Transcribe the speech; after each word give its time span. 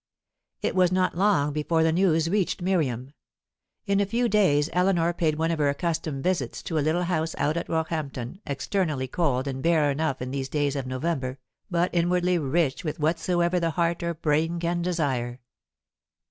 It 0.63 0.73
was 0.73 0.91
not 0.91 1.15
long 1.15 1.53
before 1.53 1.83
the 1.83 1.91
news 1.91 2.27
reached 2.27 2.59
Miriam. 2.59 3.13
In 3.85 3.99
a 3.99 4.05
few 4.07 4.27
days 4.27 4.67
Eleanor 4.73 5.13
paid 5.13 5.35
one 5.35 5.51
of 5.51 5.59
her 5.59 5.69
accustomed 5.69 6.23
visits 6.23 6.63
to 6.63 6.79
a 6.79 6.81
little 6.81 7.03
house 7.03 7.35
out 7.37 7.55
at 7.55 7.69
Roehampton, 7.69 8.41
externally 8.47 9.07
cold 9.07 9.45
and 9.47 9.61
bare 9.61 9.91
enough 9.91 10.19
in 10.19 10.31
these 10.31 10.49
days 10.49 10.75
of 10.75 10.87
November, 10.87 11.37
but 11.69 11.93
inwardly 11.93 12.39
rich 12.39 12.83
with 12.83 12.99
whatsoever 12.99 13.59
the 13.59 13.69
heart 13.77 14.01
or 14.01 14.15
brain 14.15 14.59
can 14.59 14.81
desire. 14.81 15.39